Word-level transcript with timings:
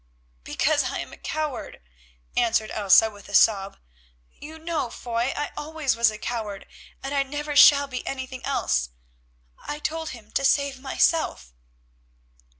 "Because 0.43 0.85
I 0.85 0.97
am 0.97 1.13
a 1.13 1.17
coward," 1.17 1.79
answered 2.35 2.71
Elsa 2.71 3.11
with 3.11 3.29
a 3.29 3.35
sob. 3.35 3.77
"You 4.31 4.57
know, 4.57 4.89
Foy, 4.89 5.31
I 5.37 5.51
always 5.55 5.95
was 5.95 6.09
a 6.09 6.17
coward, 6.17 6.65
and 7.03 7.13
I 7.13 7.21
never 7.21 7.55
shall 7.55 7.85
be 7.85 8.03
anything 8.07 8.43
else. 8.43 8.89
I 9.59 9.77
told 9.77 10.09
him 10.09 10.31
to 10.31 10.43
save 10.43 10.79
myself." 10.79 11.53